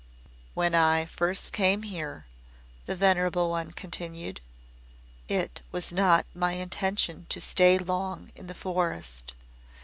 "When 0.55 0.73
I 0.73 1.05
first 1.05 1.53
came 1.53 1.83
here" 1.83 2.25
the 2.87 2.95
Venerable 2.95 3.51
one 3.51 3.71
continued 3.71 4.41
"it 5.27 5.61
was 5.71 5.93
not 5.93 6.25
my 6.33 6.53
intention 6.53 7.27
to 7.29 7.39
stay 7.39 7.77
long 7.77 8.31
in 8.35 8.47
the 8.47 8.55
forest. 8.55 9.35